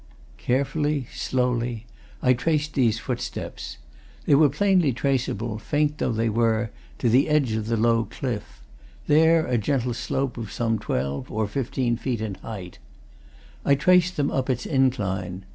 Carefully, 0.39 1.05
slowly, 1.13 1.85
I 2.23 2.33
traced 2.33 2.73
these 2.73 2.97
footsteps. 2.97 3.77
They 4.25 4.33
were 4.33 4.49
plainly 4.49 4.93
traceable, 4.93 5.59
faint 5.59 5.99
though 5.99 6.11
they 6.11 6.27
were, 6.27 6.71
to 6.97 7.07
the 7.07 7.29
edge 7.29 7.51
of 7.51 7.67
the 7.67 7.77
low 7.77 8.05
cliff, 8.05 8.63
there 9.05 9.45
a 9.45 9.59
gentle 9.59 9.93
slope 9.93 10.37
of 10.39 10.51
some 10.51 10.79
twelve 10.79 11.31
or 11.31 11.45
fifteen 11.47 11.97
feet 11.97 12.19
in 12.19 12.33
height; 12.41 12.79
I 13.63 13.75
traced 13.75 14.17
them 14.17 14.31
up 14.31 14.49
its 14.49 14.65
incline. 14.65 15.45